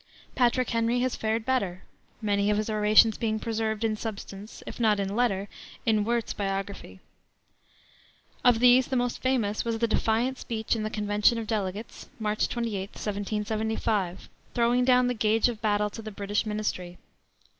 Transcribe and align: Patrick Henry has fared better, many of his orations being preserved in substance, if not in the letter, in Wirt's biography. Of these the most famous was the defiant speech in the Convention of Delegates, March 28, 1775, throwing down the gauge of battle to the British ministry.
Patrick 0.33 0.71
Henry 0.71 1.01
has 1.01 1.15
fared 1.15 1.45
better, 1.45 1.83
many 2.23 2.49
of 2.49 2.57
his 2.57 2.71
orations 2.71 3.19
being 3.19 3.39
preserved 3.39 3.83
in 3.83 3.95
substance, 3.95 4.63
if 4.65 4.79
not 4.79 4.99
in 4.99 5.09
the 5.09 5.13
letter, 5.13 5.47
in 5.85 6.03
Wirt's 6.03 6.33
biography. 6.33 7.01
Of 8.43 8.57
these 8.61 8.87
the 8.87 8.95
most 8.95 9.21
famous 9.21 9.63
was 9.63 9.77
the 9.77 9.87
defiant 9.87 10.39
speech 10.39 10.75
in 10.75 10.81
the 10.81 10.89
Convention 10.89 11.37
of 11.37 11.45
Delegates, 11.45 12.09
March 12.17 12.49
28, 12.49 12.89
1775, 12.95 14.27
throwing 14.55 14.83
down 14.83 15.05
the 15.05 15.13
gauge 15.13 15.47
of 15.47 15.61
battle 15.61 15.91
to 15.91 16.01
the 16.01 16.09
British 16.09 16.47
ministry. 16.47 16.97